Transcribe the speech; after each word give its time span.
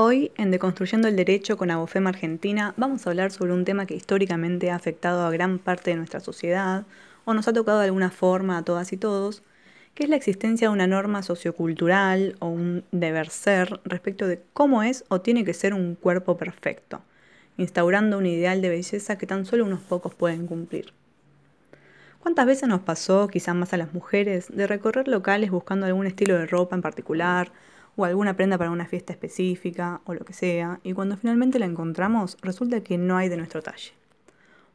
Hoy, 0.00 0.30
en 0.36 0.52
Deconstruyendo 0.52 1.08
el 1.08 1.16
Derecho 1.16 1.56
con 1.56 1.72
Abofema 1.72 2.10
Argentina, 2.10 2.72
vamos 2.76 3.04
a 3.04 3.10
hablar 3.10 3.32
sobre 3.32 3.52
un 3.52 3.64
tema 3.64 3.84
que 3.84 3.96
históricamente 3.96 4.70
ha 4.70 4.76
afectado 4.76 5.26
a 5.26 5.30
gran 5.32 5.58
parte 5.58 5.90
de 5.90 5.96
nuestra 5.96 6.20
sociedad, 6.20 6.84
o 7.24 7.34
nos 7.34 7.48
ha 7.48 7.52
tocado 7.52 7.80
de 7.80 7.86
alguna 7.86 8.12
forma 8.12 8.58
a 8.58 8.62
todas 8.62 8.92
y 8.92 8.96
todos, 8.96 9.42
que 9.96 10.04
es 10.04 10.08
la 10.08 10.14
existencia 10.14 10.68
de 10.68 10.72
una 10.72 10.86
norma 10.86 11.24
sociocultural 11.24 12.36
o 12.38 12.46
un 12.46 12.84
deber 12.92 13.28
ser 13.28 13.80
respecto 13.82 14.28
de 14.28 14.40
cómo 14.52 14.84
es 14.84 15.04
o 15.08 15.20
tiene 15.20 15.44
que 15.44 15.52
ser 15.52 15.74
un 15.74 15.96
cuerpo 15.96 16.36
perfecto, 16.36 17.02
instaurando 17.56 18.18
un 18.18 18.26
ideal 18.26 18.62
de 18.62 18.68
belleza 18.68 19.18
que 19.18 19.26
tan 19.26 19.46
solo 19.46 19.64
unos 19.64 19.80
pocos 19.80 20.14
pueden 20.14 20.46
cumplir. 20.46 20.92
¿Cuántas 22.20 22.46
veces 22.46 22.68
nos 22.68 22.82
pasó, 22.82 23.26
quizás 23.26 23.56
más 23.56 23.72
a 23.72 23.76
las 23.76 23.92
mujeres, 23.92 24.46
de 24.48 24.68
recorrer 24.68 25.08
locales 25.08 25.50
buscando 25.50 25.86
algún 25.86 26.06
estilo 26.06 26.38
de 26.38 26.46
ropa 26.46 26.76
en 26.76 26.82
particular, 26.82 27.50
o 27.98 28.04
alguna 28.04 28.36
prenda 28.36 28.56
para 28.56 28.70
una 28.70 28.86
fiesta 28.86 29.12
específica 29.12 30.00
o 30.04 30.14
lo 30.14 30.24
que 30.24 30.32
sea, 30.32 30.78
y 30.84 30.92
cuando 30.92 31.16
finalmente 31.16 31.58
la 31.58 31.66
encontramos 31.66 32.38
resulta 32.42 32.80
que 32.80 32.96
no 32.96 33.16
hay 33.16 33.28
de 33.28 33.36
nuestro 33.36 33.60
talle. 33.60 33.92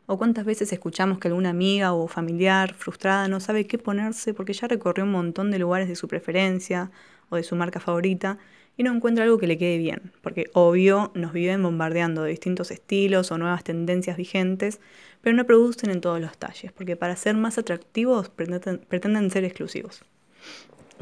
O 0.06 0.18
cuántas 0.18 0.44
veces 0.44 0.74
escuchamos 0.74 1.20
que 1.20 1.30
alguna 1.30 1.50
amiga 1.50 1.94
o 1.94 2.10
familiar 2.10 2.74
frustrada 2.74 3.30
no 3.30 3.40
sabe 3.40 3.66
qué 3.66 3.78
ponerse 3.78 4.34
porque 4.34 4.52
ya 4.52 4.68
recorrió 4.68 5.06
un 5.06 5.12
montón 5.12 5.52
de 5.52 5.60
lugares 5.60 5.88
de 5.88 5.96
su 5.96 6.10
preferencia 6.10 6.92
o 7.30 7.38
de 7.38 7.44
su 7.44 7.56
marca 7.56 7.80
favorita 7.80 8.38
y 8.76 8.84
no 8.84 8.94
encuentra 8.94 9.24
algo 9.24 9.38
que 9.38 9.48
le 9.48 9.58
quede 9.58 9.78
bien, 9.78 10.12
porque 10.22 10.50
obvio 10.52 11.14
nos 11.16 11.32
viven 11.32 11.64
bombardeando 11.64 12.24
de 12.24 12.32
distintos 12.32 12.72
estilos 12.72 13.32
o 13.32 13.38
nuevas 13.38 13.64
tendencias 13.64 14.18
vigentes, 14.18 14.82
pero 15.22 15.34
no 15.34 15.46
producen 15.46 15.92
en 15.92 16.02
todos 16.02 16.20
los 16.20 16.38
talles, 16.38 16.74
porque 16.74 16.98
para 16.98 17.16
ser 17.16 17.38
más 17.38 17.58
atractivos 17.58 18.28
pretenden, 18.28 19.32
ser 19.32 19.46
exclusivos. 19.46 20.04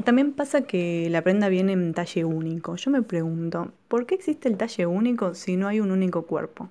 También 0.04 0.32
pasa 0.32 0.62
que 0.62 1.08
la 1.10 1.22
prenda 1.22 1.48
viene 1.48 1.72
en 1.72 1.94
talle 1.94 2.24
único. 2.24 2.74
Yo 2.76 2.90
me 2.90 3.02
pregunto, 3.02 3.72
¿por 3.86 4.06
qué 4.06 4.16
existe 4.16 4.48
el 4.48 4.56
talle 4.56 4.86
único 4.86 5.34
si 5.34 5.56
no 5.56 5.68
hay 5.68 5.78
un 5.78 5.92
único 5.92 6.22
cuerpo? 6.22 6.68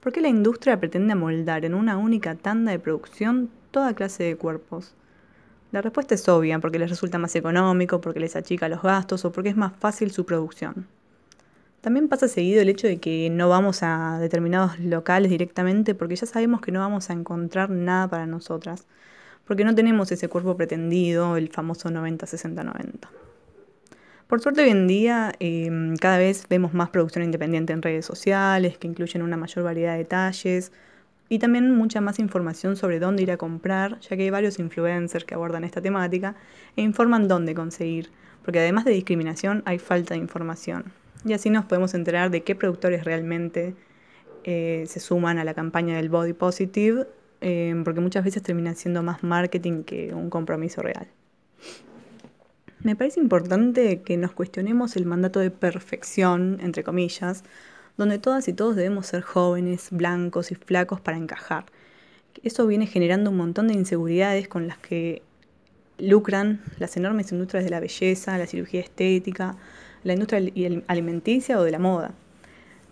¿Por 0.00 0.12
qué 0.12 0.20
la 0.20 0.28
industria 0.28 0.80
pretende 0.80 1.12
amoldar 1.12 1.64
en 1.64 1.74
una 1.74 1.98
única 1.98 2.34
tanda 2.34 2.72
de 2.72 2.78
producción 2.78 3.50
toda 3.70 3.94
clase 3.94 4.24
de 4.24 4.36
cuerpos? 4.36 4.94
La 5.72 5.82
respuesta 5.82 6.14
es 6.14 6.28
obvia, 6.28 6.58
porque 6.58 6.78
les 6.78 6.88
resulta 6.88 7.18
más 7.18 7.34
económico, 7.36 8.00
porque 8.00 8.20
les 8.20 8.36
achica 8.36 8.68
los 8.68 8.82
gastos 8.82 9.24
o 9.24 9.32
porque 9.32 9.50
es 9.50 9.56
más 9.56 9.72
fácil 9.76 10.10
su 10.10 10.24
producción. 10.24 10.86
También 11.80 12.08
pasa 12.08 12.28
seguido 12.28 12.62
el 12.62 12.70
hecho 12.70 12.86
de 12.86 12.98
que 12.98 13.28
no 13.28 13.50
vamos 13.50 13.82
a 13.82 14.18
determinados 14.18 14.78
locales 14.78 15.30
directamente 15.30 15.94
porque 15.94 16.16
ya 16.16 16.26
sabemos 16.26 16.62
que 16.62 16.72
no 16.72 16.80
vamos 16.80 17.10
a 17.10 17.12
encontrar 17.12 17.68
nada 17.68 18.08
para 18.08 18.26
nosotras 18.26 18.86
porque 19.46 19.64
no 19.64 19.74
tenemos 19.74 20.10
ese 20.12 20.28
cuerpo 20.28 20.56
pretendido, 20.56 21.36
el 21.36 21.48
famoso 21.48 21.90
90-60-90. 21.90 23.08
Por 24.26 24.40
suerte 24.40 24.62
hoy 24.62 24.70
en 24.70 24.86
día 24.86 25.32
em, 25.38 25.96
cada 25.96 26.18
vez 26.18 26.46
vemos 26.48 26.72
más 26.72 26.90
producción 26.90 27.24
independiente 27.24 27.72
en 27.72 27.82
redes 27.82 28.06
sociales 28.06 28.78
que 28.78 28.88
incluyen 28.88 29.22
una 29.22 29.36
mayor 29.36 29.64
variedad 29.64 29.92
de 29.92 29.98
detalles 29.98 30.72
y 31.28 31.38
también 31.38 31.74
mucha 31.76 32.00
más 32.00 32.18
información 32.18 32.76
sobre 32.76 32.98
dónde 32.98 33.22
ir 33.22 33.30
a 33.30 33.36
comprar, 33.36 34.00
ya 34.00 34.16
que 34.16 34.22
hay 34.24 34.30
varios 34.30 34.58
influencers 34.58 35.24
que 35.24 35.34
abordan 35.34 35.64
esta 35.64 35.80
temática 35.80 36.36
e 36.76 36.82
informan 36.82 37.28
dónde 37.28 37.54
conseguir, 37.54 38.10
porque 38.44 38.60
además 38.60 38.84
de 38.84 38.92
discriminación 38.92 39.62
hay 39.66 39.78
falta 39.78 40.14
de 40.14 40.20
información. 40.20 40.92
Y 41.24 41.32
así 41.32 41.50
nos 41.50 41.64
podemos 41.64 41.94
enterar 41.94 42.30
de 42.30 42.42
qué 42.42 42.54
productores 42.54 43.04
realmente 43.04 43.74
eh, 44.44 44.84
se 44.86 45.00
suman 45.00 45.38
a 45.38 45.44
la 45.44 45.54
campaña 45.54 45.96
del 45.96 46.10
Body 46.10 46.34
Positive 46.34 47.06
Em, 47.46 47.84
porque 47.84 48.00
muchas 48.00 48.24
veces 48.24 48.42
termina 48.42 48.74
siendo 48.74 49.02
más 49.02 49.22
marketing 49.22 49.82
que 49.82 50.14
un 50.14 50.30
compromiso 50.30 50.80
real. 50.80 51.08
Me 52.80 52.96
parece 52.96 53.20
importante 53.20 54.00
que 54.00 54.16
nos 54.16 54.32
cuestionemos 54.32 54.96
el 54.96 55.04
mandato 55.04 55.40
de 55.40 55.50
perfección, 55.50 56.58
entre 56.62 56.82
comillas, 56.82 57.44
donde 57.98 58.18
todas 58.18 58.48
y 58.48 58.54
todos 58.54 58.76
debemos 58.76 59.08
ser 59.08 59.20
jóvenes, 59.20 59.88
blancos 59.90 60.52
y 60.52 60.54
flacos 60.54 61.02
para 61.02 61.18
encajar. 61.18 61.66
Eso 62.42 62.66
viene 62.66 62.86
generando 62.86 63.28
un 63.28 63.36
montón 63.36 63.68
de 63.68 63.74
inseguridades 63.74 64.48
con 64.48 64.66
las 64.66 64.78
que 64.78 65.20
lucran 65.98 66.62
las 66.78 66.96
enormes 66.96 67.30
industrias 67.30 67.64
de 67.64 67.70
la 67.70 67.80
belleza, 67.80 68.38
la 68.38 68.46
cirugía 68.46 68.80
estética, 68.80 69.54
la 70.02 70.14
industria 70.14 70.40
alimenticia 70.86 71.58
o 71.58 71.62
de 71.62 71.72
la 71.72 71.78
moda. 71.78 72.14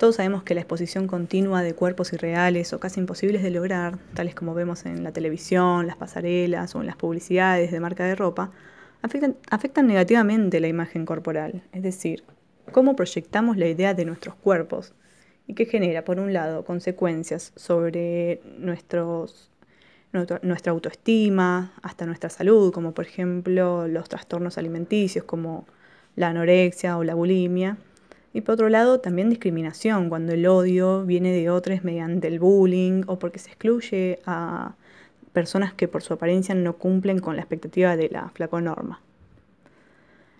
Todos 0.02 0.16
sabemos 0.16 0.42
que 0.42 0.56
la 0.56 0.62
exposición 0.62 1.06
continua 1.06 1.62
de 1.62 1.74
cuerpos 1.74 2.12
irreales 2.12 2.72
o 2.72 2.80
casi 2.80 2.98
imposibles 2.98 3.40
de 3.40 3.52
lograr, 3.52 4.00
tales 4.14 4.34
como 4.34 4.52
vemos 4.52 4.84
en 4.84 5.04
la 5.04 5.12
televisión, 5.12 5.86
las 5.86 5.94
pasarelas 5.94 6.74
o 6.74 6.80
en 6.80 6.88
las 6.88 6.96
publicidades 6.96 7.70
de 7.70 7.78
marca 7.78 8.02
de 8.02 8.16
ropa, 8.16 8.50
afectan, 9.00 9.86
negativamente 9.86 10.58
la 10.58 10.66
imagen 10.66 11.06
corporal, 11.06 11.62
es 11.70 11.84
decir, 11.84 12.24
cómo 12.72 12.96
proyectamos 12.96 13.56
la 13.56 13.68
idea 13.68 13.94
de 13.94 14.04
nuestros 14.04 14.34
cuerpos 14.34 14.92
y 15.46 15.54
que 15.54 15.66
genera, 15.66 16.04
por 16.04 16.18
un 16.18 16.32
lado, 16.32 16.64
consecuencias 16.64 17.52
sobre 17.54 18.40
nuestra 18.58 19.02
autoestima, 20.72 21.74
hasta 21.80 22.06
nuestra 22.06 22.28
salud, 22.28 22.72
como 22.72 22.90
por 22.90 23.04
ejemplo 23.04 23.86
los 23.86 24.08
trastornos 24.08 24.58
alimenticios 24.58 25.24
como 25.24 25.64
la 26.16 26.30
anorexia 26.30 26.98
o 26.98 27.04
la 27.04 27.14
bulimia, 27.14 27.76
y 28.32 28.40
por 28.40 28.54
otro 28.54 28.68
lado, 28.68 29.00
también 29.00 29.28
discriminación, 29.28 30.08
cuando 30.08 30.32
el 30.32 30.46
odio 30.46 31.04
viene 31.04 31.32
de 31.32 31.50
otros 31.50 31.84
mediante 31.84 32.28
el 32.28 32.38
bullying 32.38 33.02
o 33.06 33.18
porque 33.18 33.38
se 33.38 33.48
excluye 33.48 34.20
a 34.24 34.74
personas 35.32 35.74
que 35.74 35.88
por 35.88 36.02
su 36.02 36.14
apariencia 36.14 36.54
no 36.54 36.74
cumplen 36.76 37.18
con 37.18 37.36
la 37.36 37.42
expectativa 37.42 37.96
de 37.96 38.08
la 38.08 38.30
flaconorma. 38.30 39.00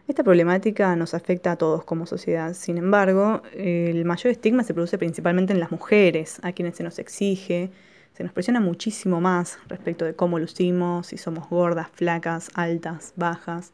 Esta 0.09 0.25
problemática 0.25 0.97
nos 0.97 1.15
afecta 1.15 1.53
a 1.53 1.57
todos 1.57 1.85
como 1.85 2.07
sociedad. 2.07 2.55
Sin 2.55 2.77
embargo, 2.77 3.43
el 3.55 4.05
mayor 4.05 4.33
estigma 4.33 4.65
se 4.65 4.75
produce 4.75 4.99
principalmente 4.99 5.53
en 5.53 5.61
las 5.61 5.71
mujeres, 5.71 6.39
a 6.43 6.53
quienes 6.53 6.77
se 6.77 6.83
nos 6.83 6.99
exige, 6.99 7.71
se 8.15 8.25
nos 8.25 8.33
presiona 8.33 8.61
muchísimo 8.61 9.21
más 9.21 9.59
respecto 9.69 10.05
de 10.05 10.15
cómo 10.15 10.39
lucimos, 10.39 11.07
si 11.07 11.19
somos 11.19 11.49
gordas, 11.49 11.89
flacas, 11.93 12.51
altas, 12.55 13.13
bajas, 13.17 13.73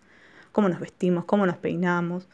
cómo 0.53 0.69
nos 0.69 0.81
vestimos, 0.81 1.25
cómo 1.25 1.47
nos 1.47 1.57
peinamos 1.57 2.29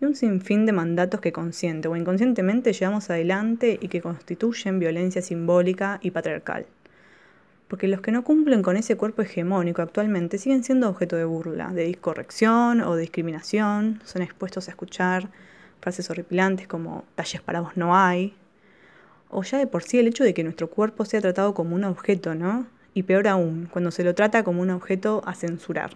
y 0.00 0.04
un 0.04 0.14
sinfín 0.14 0.66
de 0.66 0.72
mandatos 0.72 1.20
que 1.20 1.32
consciente 1.32 1.88
o 1.88 1.96
inconscientemente 1.96 2.72
llevamos 2.72 3.08
adelante 3.10 3.78
y 3.80 3.88
que 3.88 4.02
constituyen 4.02 4.78
violencia 4.78 5.22
simbólica 5.22 5.98
y 6.02 6.10
patriarcal. 6.10 6.66
Porque 7.68 7.88
los 7.88 8.00
que 8.00 8.12
no 8.12 8.22
cumplen 8.22 8.62
con 8.62 8.76
ese 8.76 8.96
cuerpo 8.96 9.22
hegemónico 9.22 9.82
actualmente 9.82 10.38
siguen 10.38 10.62
siendo 10.62 10.88
objeto 10.88 11.16
de 11.16 11.24
burla, 11.24 11.72
de 11.72 11.84
discorrección 11.84 12.80
o 12.80 12.94
discriminación, 12.96 14.00
son 14.04 14.22
expuestos 14.22 14.68
a 14.68 14.70
escuchar 14.70 15.30
frases 15.80 16.10
horripilantes 16.10 16.68
como 16.68 17.04
talles 17.14 17.40
para 17.42 17.60
vos 17.60 17.76
no 17.76 17.96
hay, 17.96 18.34
o 19.30 19.42
ya 19.42 19.58
de 19.58 19.66
por 19.66 19.82
sí 19.82 19.98
el 19.98 20.06
hecho 20.06 20.24
de 20.24 20.34
que 20.34 20.44
nuestro 20.44 20.68
cuerpo 20.68 21.04
sea 21.04 21.20
tratado 21.20 21.54
como 21.54 21.74
un 21.74 21.84
objeto, 21.84 22.34
¿no? 22.34 22.66
Y 22.94 23.02
peor 23.02 23.28
aún, 23.28 23.68
cuando 23.70 23.90
se 23.90 24.04
lo 24.04 24.14
trata 24.14 24.44
como 24.44 24.62
un 24.62 24.70
objeto 24.70 25.22
a 25.26 25.34
censurar. 25.34 25.90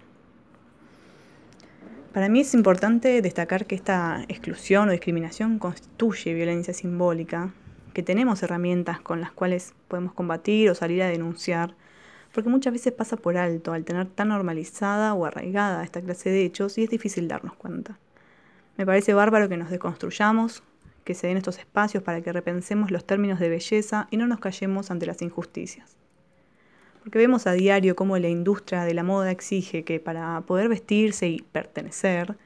Para 2.12 2.28
mí 2.28 2.40
es 2.40 2.54
importante 2.54 3.22
destacar 3.22 3.66
que 3.66 3.76
esta 3.76 4.24
exclusión 4.26 4.88
o 4.88 4.92
discriminación 4.92 5.60
constituye 5.60 6.34
violencia 6.34 6.74
simbólica, 6.74 7.54
que 7.94 8.02
tenemos 8.02 8.42
herramientas 8.42 9.00
con 9.00 9.20
las 9.20 9.30
cuales 9.30 9.74
podemos 9.86 10.12
combatir 10.12 10.70
o 10.70 10.74
salir 10.74 11.04
a 11.04 11.08
denunciar, 11.08 11.76
porque 12.32 12.50
muchas 12.50 12.72
veces 12.72 12.92
pasa 12.92 13.16
por 13.16 13.36
alto 13.36 13.72
al 13.72 13.84
tener 13.84 14.08
tan 14.08 14.28
normalizada 14.30 15.14
o 15.14 15.24
arraigada 15.24 15.84
esta 15.84 16.02
clase 16.02 16.30
de 16.30 16.44
hechos 16.44 16.78
y 16.78 16.82
es 16.82 16.90
difícil 16.90 17.28
darnos 17.28 17.54
cuenta. 17.54 18.00
Me 18.76 18.84
parece 18.84 19.14
bárbaro 19.14 19.48
que 19.48 19.56
nos 19.56 19.70
deconstruyamos, 19.70 20.64
que 21.04 21.14
se 21.14 21.28
den 21.28 21.36
estos 21.36 21.58
espacios 21.58 22.02
para 22.02 22.22
que 22.22 22.32
repensemos 22.32 22.90
los 22.90 23.04
términos 23.04 23.38
de 23.38 23.50
belleza 23.50 24.08
y 24.10 24.16
no 24.16 24.26
nos 24.26 24.40
callemos 24.40 24.90
ante 24.90 25.06
las 25.06 25.22
injusticias. 25.22 25.99
Porque 27.00 27.18
vemos 27.18 27.46
a 27.46 27.52
diario 27.52 27.96
cómo 27.96 28.18
la 28.18 28.28
industria 28.28 28.84
de 28.84 28.94
la 28.94 29.02
moda 29.02 29.30
exige 29.30 29.84
que 29.84 30.00
para 30.00 30.42
poder 30.42 30.68
vestirse 30.68 31.28
y 31.28 31.40
pertenecer, 31.40 32.36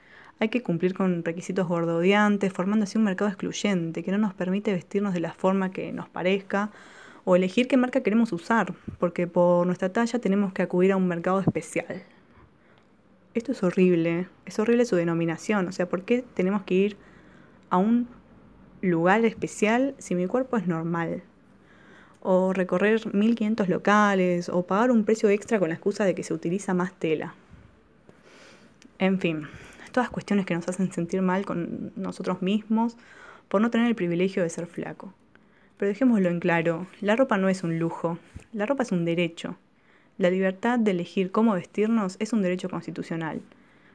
hay 0.40 0.48
que 0.48 0.62
cumplir 0.62 0.94
con 0.94 1.24
requisitos 1.24 1.66
gordodiantes, 1.66 2.52
formando 2.52 2.84
así 2.84 2.98
un 2.98 3.04
mercado 3.04 3.30
excluyente 3.30 4.02
que 4.02 4.10
no 4.10 4.18
nos 4.18 4.34
permite 4.34 4.72
vestirnos 4.72 5.14
de 5.14 5.20
la 5.20 5.32
forma 5.32 5.70
que 5.70 5.92
nos 5.92 6.08
parezca 6.08 6.70
o 7.24 7.36
elegir 7.36 7.68
qué 7.68 7.76
marca 7.76 8.02
queremos 8.02 8.32
usar, 8.32 8.74
porque 8.98 9.26
por 9.26 9.66
nuestra 9.66 9.92
talla 9.92 10.18
tenemos 10.18 10.52
que 10.52 10.62
acudir 10.62 10.92
a 10.92 10.96
un 10.96 11.08
mercado 11.08 11.40
especial. 11.40 12.02
Esto 13.34 13.52
es 13.52 13.62
horrible, 13.62 14.28
es 14.46 14.58
horrible 14.58 14.84
su 14.84 14.96
denominación, 14.96 15.66
o 15.66 15.72
sea, 15.72 15.88
¿por 15.88 16.02
qué 16.02 16.24
tenemos 16.34 16.62
que 16.62 16.74
ir 16.74 16.96
a 17.70 17.78
un 17.78 18.08
lugar 18.82 19.24
especial 19.24 19.94
si 19.98 20.14
mi 20.14 20.26
cuerpo 20.26 20.56
es 20.56 20.66
normal? 20.66 21.22
O 22.24 22.54
recorrer 22.54 23.14
1500 23.14 23.68
locales, 23.68 24.48
o 24.48 24.62
pagar 24.62 24.90
un 24.90 25.04
precio 25.04 25.28
extra 25.28 25.58
con 25.58 25.68
la 25.68 25.74
excusa 25.74 26.06
de 26.06 26.14
que 26.14 26.24
se 26.24 26.32
utiliza 26.32 26.72
más 26.72 26.94
tela. 26.94 27.34
En 28.98 29.20
fin, 29.20 29.46
todas 29.92 30.08
cuestiones 30.08 30.46
que 30.46 30.54
nos 30.54 30.66
hacen 30.66 30.90
sentir 30.90 31.20
mal 31.20 31.44
con 31.44 31.92
nosotros 31.96 32.40
mismos 32.40 32.96
por 33.48 33.60
no 33.60 33.70
tener 33.70 33.86
el 33.88 33.94
privilegio 33.94 34.42
de 34.42 34.48
ser 34.48 34.66
flaco. 34.66 35.12
Pero 35.76 35.90
dejémoslo 35.90 36.30
en 36.30 36.40
claro, 36.40 36.86
la 37.02 37.14
ropa 37.14 37.36
no 37.36 37.50
es 37.50 37.62
un 37.62 37.78
lujo, 37.78 38.18
la 38.54 38.64
ropa 38.64 38.84
es 38.84 38.92
un 38.92 39.04
derecho. 39.04 39.56
La 40.16 40.30
libertad 40.30 40.78
de 40.78 40.92
elegir 40.92 41.30
cómo 41.30 41.52
vestirnos 41.52 42.16
es 42.20 42.32
un 42.32 42.40
derecho 42.40 42.70
constitucional. 42.70 43.42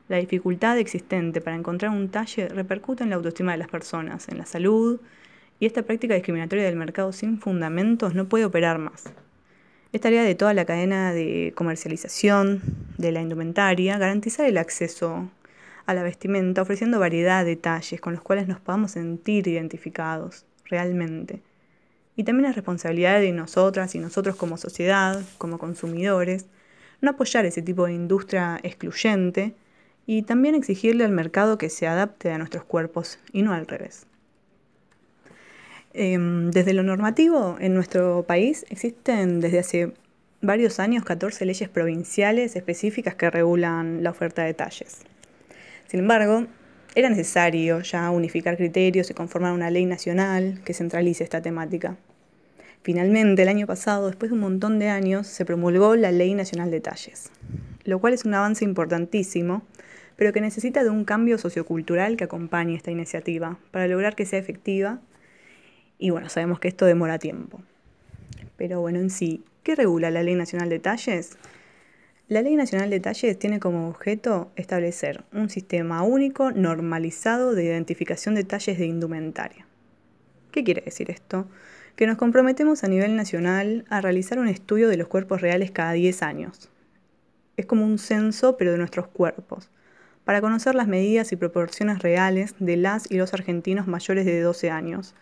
La 0.08 0.18
dificultad 0.18 0.78
existente 0.78 1.42
para 1.42 1.56
encontrar 1.56 1.92
un 1.92 2.10
talle 2.10 2.48
repercute 2.50 3.04
en 3.04 3.10
la 3.10 3.16
autoestima 3.16 3.54
de 3.54 3.58
las 3.58 3.70
personas, 3.70 4.30
en 4.30 4.38
la 4.38 4.46
salud, 4.46 5.00
y 5.60 5.66
esta 5.66 5.84
práctica 5.84 6.14
discriminatoria 6.14 6.66
del 6.66 6.76
mercado 6.76 7.12
sin 7.12 7.40
fundamentos 7.40 8.16
no 8.16 8.28
puede 8.28 8.46
operar 8.46 8.78
más. 8.80 9.04
Es 9.92 10.02
tarea 10.02 10.24
de 10.24 10.36
toda 10.36 10.54
la 10.54 10.66
cadena 10.66 11.14
de 11.14 11.52
comercialización 11.56 12.62
de 12.98 13.12
la 13.12 13.22
indumentaria 13.22 13.98
garantizar 13.98 14.46
el 14.46 14.58
acceso 14.58 15.30
a 15.86 15.94
la 15.94 16.04
vestimenta 16.04 16.62
ofreciendo 16.62 17.00
variedad 17.00 17.44
de 17.44 17.56
talles 17.56 18.00
con 18.00 18.14
los 18.14 18.22
cuales 18.22 18.48
nos 18.48 18.60
podamos 18.60 18.92
sentir 18.92 19.48
identificados 19.48 20.46
realmente. 20.66 21.42
Y 22.16 22.24
también 22.24 22.50
es 22.50 22.56
responsabilidad 22.56 23.20
de 23.20 23.32
nosotras 23.32 23.96
y 23.96 24.00
nosotros 24.00 24.36
como 24.36 24.58
sociedad, 24.58 25.22
como 25.38 25.58
consumidores, 25.58 26.46
no 27.02 27.12
apoyar 27.12 27.46
ese 27.46 27.62
tipo 27.62 27.86
de 27.86 27.94
industria 27.94 28.60
excluyente 28.62 29.56
y 30.06 30.22
también 30.22 30.54
exigirle 30.54 31.06
al 31.06 31.12
mercado 31.12 31.58
que 31.58 31.70
se 31.70 31.88
adapte 31.88 32.32
a 32.32 32.38
nuestros 32.38 32.64
cuerpos 32.64 33.20
y 33.32 33.42
no 33.42 33.54
al 33.54 33.68
revés. 33.68 34.09
Em, 35.94 36.52
desde 36.52 36.74
lo 36.74 36.84
normativo, 36.84 37.58
en 37.60 37.74
nuestro 37.74 38.24
país 38.28 38.66
existen 38.70 39.40
desde 39.40 39.60
hace 39.60 39.94
varios 40.42 40.80
años 40.80 41.04
14 41.04 41.46
leyes 41.46 41.68
provinciales 41.68 42.56
específicas 42.56 43.16
que 43.16 43.30
regulan 43.30 44.04
la 44.04 44.12
oferta 44.12 44.44
de 44.44 44.54
talles. 44.54 45.00
Sin 45.88 46.02
embargo, 46.02 46.46
era 46.96 47.10
necesario 47.10 47.82
ya 47.82 48.10
unificar 48.12 48.58
criterios 48.58 49.10
y 49.10 49.14
conformar 49.14 49.54
una 49.54 49.72
ley 49.72 49.86
nacional 49.86 50.62
que 50.64 50.74
centralice 50.74 51.24
esta 51.24 51.42
temática. 51.42 51.98
Finalmente, 52.82 53.42
el 53.42 53.50
año 53.50 53.68
pasado, 53.68 54.08
después 54.08 54.32
de 54.32 54.36
un 54.36 54.42
montón 54.42 54.80
de 54.80 54.88
años, 54.88 55.28
se 55.28 55.44
promulgó 55.44 55.96
la 55.96 56.12
Ley 56.12 56.34
Nacional 56.34 56.72
de 56.72 56.80
Talles, 56.80 57.30
lo 57.84 58.00
cual 58.00 58.14
es 58.14 58.24
un 58.24 58.34
avance 58.34 58.64
importantísimo, 58.64 59.64
pero 60.16 60.32
que 60.32 60.40
necesita 60.40 60.84
de 60.84 60.90
un 60.90 61.04
cambio 61.04 61.38
sociocultural 61.38 62.16
que 62.16 62.24
acompañe 62.24 62.76
esta 62.76 62.92
iniciativa 62.92 63.58
para 63.72 63.88
lograr 63.88 64.16
que 64.16 64.26
sea 64.26 64.40
efectiva 64.40 65.02
y 66.00 66.10
bueno, 66.10 66.30
sabemos 66.30 66.60
que 66.60 66.70
esto 66.70 66.86
demora 66.86 67.20
tiempo. 67.20 67.62
Pero 68.56 68.82
bueno, 68.82 69.00
en 69.00 69.10
sí, 69.10 69.44
¿qué 69.64 69.76
regula 69.76 70.10
la 70.10 70.24
Ley 70.24 70.36
Nacional 70.36 70.70
de 70.70 70.80
Talles? 70.80 71.38
La 72.30 72.42
Ley 72.42 72.56
Nacional 72.56 72.90
de 72.90 73.00
Talles 73.00 73.38
tiene 73.38 73.60
como 73.60 73.90
objeto 73.90 74.52
establecer 74.56 75.24
un 75.34 75.50
sistema 75.50 76.04
único, 76.04 76.52
normalizado 76.52 77.54
de 77.54 77.66
identificación 77.66 78.34
de 78.34 78.46
talles 78.46 78.78
de 78.78 78.86
indumentaria. 78.86 79.68
¿Qué 80.52 80.64
quiere 80.64 80.82
decir 80.82 81.12
esto? 81.12 81.48
Que 81.96 82.08
nos 82.08 82.18
comprometemos 82.18 82.84
a 82.84 82.88
nivel 82.88 83.16
nacional 83.16 83.86
a 83.90 84.00
realizar 84.00 84.40
un 84.40 84.48
estudio 84.48 84.88
de 84.88 84.98
los 84.98 85.08
cuerpos 85.08 85.42
reales 85.42 85.72
cada 85.72 85.92
10 85.92 86.24
años. 86.24 86.70
Es 87.58 87.66
como 87.66 87.86
un 87.86 88.00
censo, 88.00 88.58
pero 88.58 88.72
de 88.72 88.78
nuestros 88.78 89.08
cuerpos, 89.08 89.70
para 90.24 90.40
conocer 90.40 90.76
las 90.76 90.88
medidas 90.88 91.32
y 91.32 91.36
proporciones 91.36 92.00
reales 92.00 92.56
de 92.60 92.78
las 92.78 93.10
y 93.12 93.18
los 93.18 93.34
argentinos 93.34 93.88
mayores 93.88 94.26
de 94.26 94.40
12 94.40 94.70
años, 94.70 95.16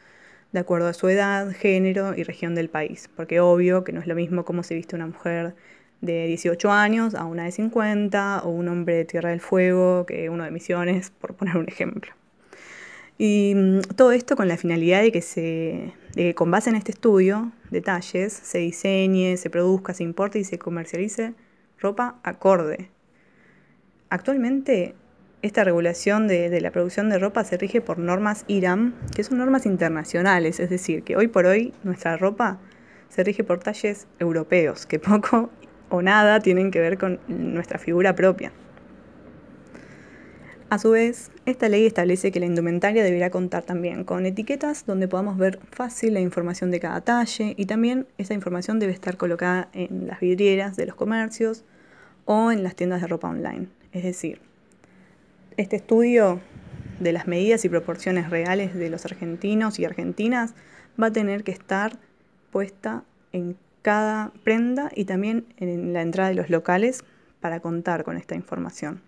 de 0.51 0.59
acuerdo 0.59 0.88
a 0.88 0.94
su 0.94 1.09
edad, 1.09 1.51
género 1.51 2.15
y 2.15 2.23
región 2.23 2.55
del 2.55 2.69
país, 2.69 3.09
porque 3.15 3.39
obvio 3.39 3.83
que 3.83 3.91
no 3.91 3.99
es 3.99 4.07
lo 4.07 4.15
mismo 4.15 4.45
cómo 4.45 4.63
se 4.63 4.75
viste 4.75 4.95
una 4.95 5.07
mujer 5.07 5.55
de 6.01 6.27
18 6.27 6.71
años 6.71 7.15
a 7.15 7.25
una 7.25 7.45
de 7.45 7.51
50 7.51 8.41
o 8.44 8.49
un 8.49 8.67
hombre 8.67 8.95
de 8.95 9.05
Tierra 9.05 9.31
del 9.31 9.41
Fuego 9.41 10.05
que 10.05 10.29
uno 10.29 10.44
de 10.44 10.51
Misiones, 10.51 11.11
por 11.21 11.35
poner 11.35 11.57
un 11.57 11.67
ejemplo. 11.67 12.11
Y 13.17 13.53
mm, 13.55 13.79
todo 13.95 14.11
esto 14.11 14.35
con 14.35 14.47
la 14.47 14.57
finalidad 14.57 15.01
de 15.01 15.11
que, 15.11 15.21
se, 15.21 15.94
con 16.35 16.51
base 16.51 16.69
en 16.69 16.75
este 16.75 16.91
estudio, 16.91 17.51
detalles, 17.71 18.33
se 18.33 18.59
diseñe, 18.59 19.38
se 19.38 19.49
produzca, 19.49 19.94
se 19.94 20.03
importe 20.03 20.39
y 20.39 20.44
se 20.44 20.59
comercialice 20.59 21.33
ropa 21.79 22.19
acorde. 22.23 22.89
Actualmente 24.09 24.95
esta 25.41 25.63
regulación 25.63 26.27
de, 26.27 26.59
la 26.61 26.71
producción 26.71 27.09
de 27.09 27.19
ropa 27.19 27.43
se 27.43 27.57
rige 27.57 27.81
por 27.81 27.99
normas 27.99 28.43
IRAM, 28.47 28.93
que 29.15 29.23
son 29.23 29.37
normas 29.37 29.65
internacionales, 29.65 30.59
es 30.59 30.69
decir, 30.69 31.03
que 31.03 31.15
hoy 31.15 31.27
por 31.27 31.45
hoy 31.45 31.73
nuestra 31.83 32.17
ropa 32.17 32.59
se 33.09 33.23
rige 33.23 33.43
por 33.43 33.59
talles 33.59 34.07
europeos, 34.19 34.85
que 34.85 34.99
poco 34.99 35.49
o 35.89 36.01
nada 36.01 36.39
tienen 36.39 36.71
que 36.71 36.79
ver 36.79 36.97
con 36.97 37.19
nuestra 37.27 37.79
figura 37.79 38.15
propia. 38.15 38.51
A 40.69 40.79
su 40.79 40.91
vez, 40.91 41.31
esta 41.45 41.69
ley 41.69 41.85
establece 41.85 42.29
que 42.29 42.41
la 42.41 42.45
indumentaria 42.45 43.01
deberá 43.01 43.29
contar 43.29 43.63
también 43.63 44.03
con 44.03 44.25
etiquetas 44.25 44.85
donde 44.85 45.07
podamos 45.07 45.37
ver 45.37 45.59
fácil 45.71 46.13
la 46.13 46.19
información 46.19 46.71
de 46.71 46.81
cada 46.81 46.99
talle 46.99 47.53
y 47.55 47.67
también 47.67 48.05
esa 48.17 48.33
información 48.33 48.77
debe 48.77 48.91
estar 48.91 49.15
colocada 49.15 49.69
en 49.71 50.07
las 50.07 50.19
vidrieras 50.19 50.75
de 50.75 50.87
los 50.87 50.95
comercios 50.95 51.63
o 52.25 52.51
en 52.51 52.63
las 52.63 52.75
tiendas 52.75 52.99
de 52.99 53.07
ropa 53.07 53.29
online. 53.29 53.69
Es 53.93 54.03
decir, 54.03 54.41
este 55.57 55.75
estudio 55.75 56.39
de 57.00 57.12
las 57.12 57.27
medidas 57.27 57.65
y 57.65 57.69
proporciones 57.69 58.30
reales 58.30 58.75
de 58.75 58.89
los 58.89 59.06
argentinos 59.06 59.80
y 59.80 59.86
argentinas 59.86 60.54
va 61.01 61.07
a 61.07 61.12
tener 61.12 61.44
que 61.44 61.51
estar 61.51 61.98
puesta 62.51 63.04
en 63.31 63.57
cada 63.81 64.31
prenda 64.44 64.92
y 64.95 65.06
también 65.06 65.45
en 65.57 65.94
la 65.94 66.01
entrada 66.01 66.30
de 66.30 66.36
los 66.36 66.50
locales 66.50 67.04
para 67.39 67.59
contar 67.59 68.04
con 68.04 68.18
esta 68.18 68.36
información. 68.36 69.01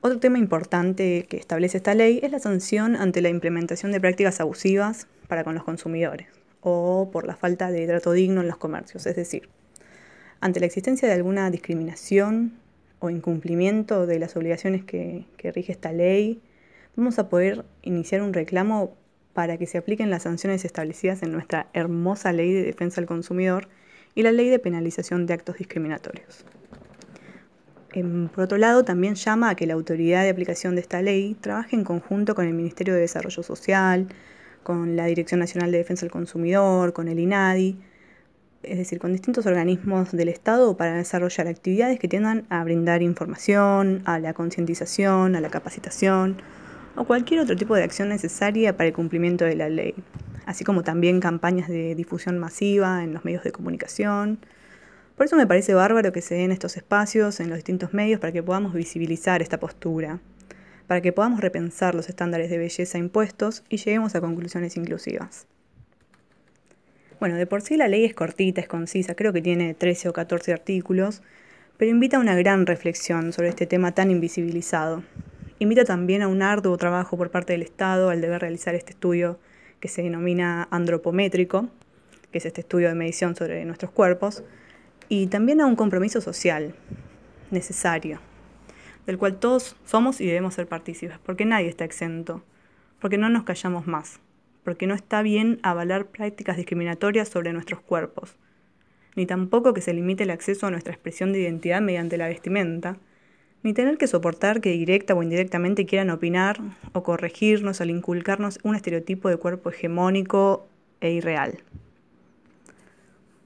Otro 0.00 0.18
tema 0.18 0.38
importante 0.38 1.26
que 1.28 1.38
establece 1.38 1.78
esta 1.78 1.94
ley 1.94 2.20
es 2.22 2.30
la 2.30 2.38
sanción 2.38 2.94
ante 2.94 3.22
la 3.22 3.30
implementación 3.30 3.90
de 3.90 4.00
prácticas 4.00 4.40
abusivas 4.40 5.06
para 5.28 5.44
con 5.44 5.54
los 5.54 5.64
consumidores 5.64 6.28
o 6.60 7.08
por 7.12 7.26
la 7.26 7.36
falta 7.36 7.70
de 7.70 7.86
trato 7.86 8.12
digno 8.12 8.40
en 8.40 8.48
los 8.48 8.56
comercios, 8.56 9.06
es 9.06 9.16
decir, 9.16 9.48
ante 10.40 10.60
la 10.60 10.66
existencia 10.66 11.08
de 11.08 11.14
alguna 11.14 11.50
discriminación 11.50 12.63
o 12.98 13.10
incumplimiento 13.10 14.06
de 14.06 14.18
las 14.18 14.36
obligaciones 14.36 14.84
que, 14.84 15.26
rige 15.42 15.72
esta 15.72 15.92
ley, 15.92 16.40
vamos 16.96 17.18
a 17.18 17.28
poder 17.28 17.64
iniciar 17.82 18.22
un 18.22 18.32
reclamo 18.32 18.96
para 19.32 19.56
que 19.58 19.66
se 19.66 19.78
apliquen 19.78 20.10
las 20.10 20.22
sanciones 20.22 20.64
establecidas 20.64 21.22
en 21.22 21.32
nuestra 21.32 21.68
hermosa 21.72 22.32
ley 22.32 22.52
de 22.52 22.62
defensa 22.62 23.00
del 23.00 23.08
consumidor 23.08 23.68
y 24.14 24.22
la 24.22 24.32
ley 24.32 24.48
de 24.48 24.58
penalización 24.58 25.26
de 25.26 25.34
actos 25.34 25.58
discriminatorios. 25.58 26.44
por 28.34 28.44
otro 28.44 28.58
lado, 28.58 28.84
también 28.84 29.14
llama 29.14 29.50
a 29.50 29.54
que 29.54 29.66
la 29.66 29.74
autoridad 29.74 30.22
de 30.22 30.30
aplicación 30.30 30.74
de 30.74 30.80
esta 30.80 31.02
ley 31.02 31.36
trabaje 31.40 31.76
en 31.76 31.84
conjunto 31.84 32.34
con 32.34 32.46
el 32.46 32.54
Ministerio 32.54 32.94
de 32.94 33.00
Desarrollo 33.00 33.42
Social, 33.42 34.08
con 34.62 34.96
la 34.96 35.06
Dirección 35.06 35.40
Nacional 35.40 35.70
de 35.70 35.78
Defensa 35.78 36.02
del 36.06 36.10
Consumidor, 36.10 36.92
con 36.92 37.08
el 37.08 37.18
INADI, 37.20 37.76
es 38.68 38.78
decir, 38.78 38.98
con 38.98 39.12
distintos 39.12 39.46
organismos 39.46 40.12
del 40.12 40.28
Estado 40.28 40.76
para 40.76 40.94
desarrollar 40.94 41.48
actividades 41.48 41.98
que 41.98 42.08
tiendan 42.08 42.44
a 42.48 42.62
brindar 42.64 43.02
información, 43.02 44.02
a 44.04 44.18
la 44.18 44.34
concientización, 44.34 45.36
a 45.36 45.40
la 45.40 45.50
capacitación 45.50 46.36
o 46.96 47.04
cualquier 47.04 47.40
otro 47.40 47.56
tipo 47.56 47.74
de 47.74 47.82
acción 47.82 48.08
necesaria 48.08 48.76
para 48.76 48.88
el 48.88 48.94
cumplimiento 48.94 49.44
de 49.44 49.56
la 49.56 49.68
ley, 49.68 49.94
así 50.46 50.64
como 50.64 50.82
también 50.82 51.20
campañas 51.20 51.68
de 51.68 51.94
difusión 51.94 52.38
masiva 52.38 53.02
en 53.02 53.14
los 53.14 53.24
medios 53.24 53.44
de 53.44 53.52
comunicación. 53.52 54.38
Por 55.16 55.26
eso 55.26 55.36
me 55.36 55.46
parece 55.46 55.74
bárbaro 55.74 56.12
que 56.12 56.22
se 56.22 56.34
den 56.34 56.52
estos 56.52 56.76
espacios 56.76 57.40
en 57.40 57.48
los 57.48 57.56
distintos 57.56 57.94
medios 57.94 58.20
para 58.20 58.32
que 58.32 58.42
podamos 58.42 58.74
visibilizar 58.74 59.42
esta 59.42 59.60
postura, 59.60 60.20
para 60.86 61.00
que 61.00 61.12
podamos 61.12 61.40
repensar 61.40 61.94
los 61.94 62.08
estándares 62.08 62.50
de 62.50 62.58
belleza 62.58 62.98
impuestos 62.98 63.64
y 63.68 63.76
lleguemos 63.78 64.14
a 64.14 64.20
conclusiones 64.20 64.76
inclusivas. 64.76 65.46
Bueno, 67.24 67.38
de 67.38 67.46
por 67.46 67.62
sí 67.62 67.78
la 67.78 67.88
ley 67.88 68.04
es 68.04 68.12
cortita, 68.12 68.60
es 68.60 68.68
concisa, 68.68 69.14
creo 69.14 69.32
que 69.32 69.40
tiene 69.40 69.72
13 69.72 70.10
o 70.10 70.12
14 70.12 70.52
artículos, 70.52 71.22
pero 71.78 71.90
invita 71.90 72.18
a 72.18 72.20
una 72.20 72.34
gran 72.34 72.66
reflexión 72.66 73.32
sobre 73.32 73.48
este 73.48 73.66
tema 73.66 73.92
tan 73.92 74.10
invisibilizado. 74.10 75.02
Invita 75.58 75.86
también 75.86 76.20
a 76.20 76.28
un 76.28 76.42
arduo 76.42 76.76
trabajo 76.76 77.16
por 77.16 77.30
parte 77.30 77.54
del 77.54 77.62
Estado 77.62 78.10
al 78.10 78.20
deber 78.20 78.42
realizar 78.42 78.74
este 78.74 78.92
estudio 78.92 79.38
que 79.80 79.88
se 79.88 80.02
denomina 80.02 80.68
antropométrico, 80.70 81.70
que 82.30 82.36
es 82.36 82.44
este 82.44 82.60
estudio 82.60 82.88
de 82.88 82.94
medición 82.94 83.34
sobre 83.34 83.64
nuestros 83.64 83.90
cuerpos, 83.90 84.44
y 85.08 85.28
también 85.28 85.62
a 85.62 85.66
un 85.66 85.76
compromiso 85.76 86.20
social 86.20 86.74
necesario, 87.50 88.20
del 89.06 89.16
cual 89.16 89.38
todos 89.38 89.76
somos 89.86 90.20
y 90.20 90.26
debemos 90.26 90.52
ser 90.52 90.66
partícipes, 90.66 91.18
porque 91.24 91.46
nadie 91.46 91.70
está 91.70 91.86
exento, 91.86 92.44
porque 93.00 93.16
no 93.16 93.30
nos 93.30 93.44
callamos 93.44 93.86
más 93.86 94.20
porque 94.64 94.86
no 94.86 94.94
está 94.94 95.22
bien 95.22 95.60
avalar 95.62 96.06
prácticas 96.06 96.56
discriminatorias 96.56 97.28
sobre 97.28 97.52
nuestros 97.52 97.80
cuerpos, 97.80 98.36
ni 99.14 99.26
tampoco 99.26 99.74
que 99.74 99.80
se 99.80 99.92
limite 99.92 100.24
el 100.24 100.30
acceso 100.30 100.66
a 100.66 100.70
nuestra 100.70 100.92
expresión 100.92 101.32
de 101.32 101.40
identidad 101.40 101.80
mediante 101.80 102.16
la 102.16 102.28
vestimenta, 102.28 102.96
ni 103.62 103.72
tener 103.72 103.96
que 103.96 104.06
soportar 104.06 104.60
que 104.60 104.70
directa 104.70 105.14
o 105.14 105.22
indirectamente 105.22 105.86
quieran 105.86 106.10
opinar 106.10 106.60
o 106.92 107.02
corregirnos 107.02 107.80
al 107.80 107.90
inculcarnos 107.90 108.58
un 108.62 108.74
estereotipo 108.74 109.28
de 109.28 109.36
cuerpo 109.36 109.70
hegemónico 109.70 110.66
e 111.00 111.12
irreal. 111.12 111.58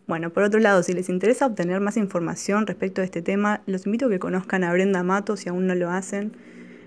Bueno, 0.09 0.31
por 0.31 0.43
otro 0.43 0.59
lado, 0.59 0.83
si 0.83 0.95
les 0.95 1.11
interesa 1.11 1.47
obtener 1.47 1.81
más 1.81 1.99
información 1.99 2.67
respecto 2.67 3.03
a 3.03 3.05
este 3.05 3.21
tema, 3.21 3.61
los 3.67 3.85
invito 3.85 4.07
a 4.07 4.09
que 4.09 4.19
conozcan 4.19 4.65
a 4.65 4.73
Brenda 4.73 5.03
Mato 5.03 5.37
si 5.37 5.51
aún 5.51 5.67
no 5.67 5.75
lo 5.75 5.91
hacen 5.91 6.33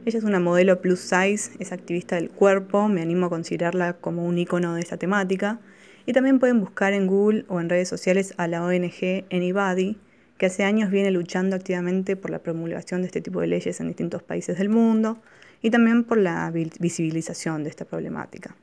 ella 0.06 0.18
es 0.18 0.24
una 0.24 0.40
modelo 0.40 0.82
plus 0.82 1.00
size, 1.00 1.52
es 1.60 1.72
activista 1.72 2.16
del 2.16 2.30
cuerpo, 2.30 2.88
me 2.88 3.02
animo 3.02 3.28
a 3.28 3.30
considerarla 3.30 3.94
como 3.94 4.26
un 4.26 4.38
icono 4.38 4.74
de 4.74 4.82
esta 4.82 4.98
temática. 4.98 5.60
Y 6.06 6.14
también 6.14 6.40
pueden 6.40 6.60
buscar 6.60 6.94
en 6.94 7.06
Google 7.06 7.46
o 7.48 7.62
en 7.62 7.70
redes 7.70 7.88
sociales 7.88 8.34
a 8.38 8.48
la 8.48 8.64
ONG 8.64 9.26
Anybody, 9.32 9.98
que 10.38 10.48
hace 10.48 10.64
años 10.64 10.90
viene 10.90 11.12
luchando 11.12 11.56
activamente 11.56 12.16
por 12.16 12.32
la 12.32 12.40
promulgación 12.40 13.02
de 13.02 13.08
este 13.08 13.22
tipo 13.22 13.42
de 13.42 13.48
leyes 13.48 13.80
en 13.80 13.88
distintos 13.88 14.24
países 14.24 14.58
del 14.58 14.70
mundo 14.70 15.20
y 15.62 15.70
también 15.70 16.04
por 16.04 16.18
la 16.18 16.50
visibilización 16.52 17.64
de 17.64 17.70
esta 17.70 17.86
problemática. 17.86 18.56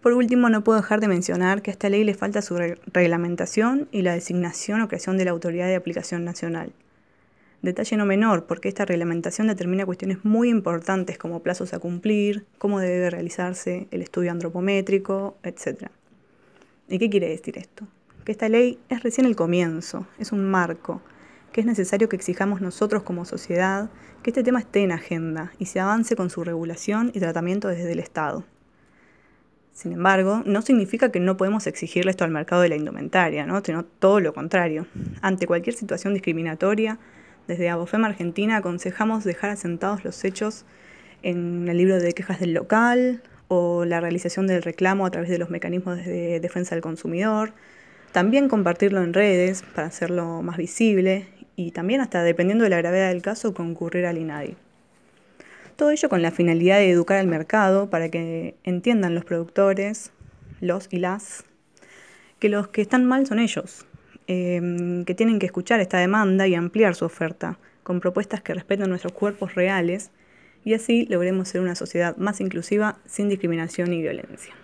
Por 0.00 0.14
último, 0.14 0.50
no 0.50 0.64
puedo 0.64 0.80
dejar 0.80 1.00
de 1.00 1.06
mencionar 1.06 1.62
que 1.62 1.70
a 1.70 1.74
esta 1.74 1.88
ley 1.88 2.02
le 2.02 2.14
falta 2.14 2.42
su 2.42 2.56
reglamentación 2.56 3.88
y 3.92 4.02
la 4.02 4.14
designación 4.14 4.80
o 4.80 4.88
creación 4.88 5.16
de 5.16 5.24
la 5.24 5.30
Autoridad 5.30 5.68
de 5.68 5.76
Aplicación 5.76 6.24
Nacional. 6.24 6.72
Detalle 7.62 7.96
no 7.96 8.06
menor, 8.06 8.46
porque 8.46 8.68
esta 8.68 8.84
reglamentación 8.84 9.46
determina 9.46 9.86
cuestiones 9.86 10.24
muy 10.24 10.48
importantes 10.48 11.16
como 11.16 11.42
plazos 11.42 11.72
a 11.72 11.78
cumplir, 11.78 12.44
cómo 12.58 12.80
debe 12.80 13.08
realizarse 13.08 13.86
el 13.92 14.02
estudio 14.02 14.32
antropométrico, 14.32 15.36
etc. 15.44 15.88
¿Y 16.88 16.98
qué 16.98 17.08
quiere 17.08 17.28
decir 17.28 17.56
esto? 17.58 17.86
Que 18.24 18.32
esta 18.32 18.48
ley 18.48 18.80
es 18.88 19.04
recién 19.04 19.26
el 19.26 19.36
comienzo, 19.36 20.08
es 20.18 20.32
un 20.32 20.44
marco, 20.44 21.02
que 21.52 21.60
es 21.60 21.66
necesario 21.66 22.08
que 22.08 22.16
exijamos 22.16 22.60
nosotros 22.60 23.04
como 23.04 23.24
sociedad 23.24 23.90
que 24.22 24.30
este 24.30 24.42
tema 24.42 24.60
esté 24.60 24.82
en 24.82 24.92
agenda 24.92 25.52
y 25.58 25.66
se 25.66 25.80
avance 25.80 26.16
con 26.16 26.30
su 26.30 26.42
regulación 26.44 27.10
y 27.14 27.20
tratamiento 27.20 27.68
desde 27.68 27.92
el 27.92 27.98
Estado. 27.98 28.44
Sin 29.72 29.92
embargo, 29.92 30.42
no 30.44 30.62
significa 30.62 31.10
que 31.10 31.20
no 31.20 31.36
podemos 31.36 31.66
exigirle 31.66 32.10
esto 32.10 32.24
al 32.24 32.30
mercado 32.30 32.62
de 32.62 32.68
la 32.68 32.76
indumentaria, 32.76 33.46
¿no? 33.46 33.62
sino 33.64 33.84
todo 33.84 34.20
lo 34.20 34.34
contrario. 34.34 34.86
Ante 35.22 35.46
cualquier 35.46 35.74
situación 35.74 36.12
discriminatoria, 36.12 36.98
desde 37.48 37.68
Abofema 37.68 38.08
Argentina 38.08 38.56
aconsejamos 38.56 39.24
dejar 39.24 39.50
asentados 39.50 40.04
los 40.04 40.24
hechos 40.24 40.64
en 41.22 41.68
el 41.68 41.76
libro 41.76 41.98
de 41.98 42.12
quejas 42.12 42.40
del 42.40 42.54
local 42.54 43.22
o 43.48 43.84
la 43.84 44.00
realización 44.00 44.46
del 44.46 44.62
reclamo 44.62 45.06
a 45.06 45.10
través 45.10 45.30
de 45.30 45.38
los 45.38 45.50
mecanismos 45.50 45.98
de 45.98 46.40
defensa 46.40 46.74
del 46.74 46.82
consumidor. 46.82 47.52
También 48.12 48.48
compartirlo 48.48 49.02
en 49.02 49.12
redes 49.12 49.62
para 49.74 49.88
hacerlo 49.88 50.42
más 50.42 50.56
visible 50.56 51.26
y 51.56 51.72
también 51.72 52.00
hasta 52.00 52.22
dependiendo 52.22 52.64
de 52.64 52.70
la 52.70 52.78
gravedad 52.78 53.08
del 53.08 53.22
caso 53.22 53.54
concurrir 53.54 54.06
al 54.06 54.18
INADI. 54.18 54.56
Todo 55.76 55.90
ello 55.90 56.08
con 56.08 56.22
la 56.22 56.30
finalidad 56.30 56.78
de 56.78 56.90
educar 56.90 57.18
al 57.18 57.26
mercado 57.26 57.90
para 57.90 58.08
que 58.08 58.54
entiendan 58.64 59.14
los 59.14 59.24
productores, 59.24 60.12
los 60.60 60.88
y 60.90 60.98
las, 60.98 61.44
que 62.38 62.48
los 62.48 62.68
que 62.68 62.82
están 62.82 63.04
mal 63.04 63.26
son 63.26 63.38
ellos, 63.38 63.86
em, 64.26 65.04
que 65.04 65.14
tienen 65.14 65.38
que 65.38 65.46
escuchar 65.46 65.80
esta 65.80 65.98
demanda 65.98 66.46
y 66.46 66.54
ampliar 66.54 66.94
su 66.94 67.04
oferta 67.04 67.58
con 67.82 68.00
propuestas 68.00 68.42
que 68.42 68.54
respeten 68.54 68.88
nuestros 68.88 69.12
cuerpos 69.12 69.54
reales 69.54 70.10
y 70.64 70.74
así 70.74 71.06
logremos 71.06 71.48
ser 71.48 71.60
una 71.60 71.74
sociedad 71.74 72.16
más 72.16 72.40
inclusiva 72.40 72.98
sin 73.06 73.28
discriminación 73.28 73.92
y 73.92 74.00
violencia. 74.02 74.54